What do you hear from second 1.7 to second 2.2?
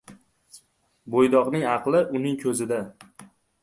aqli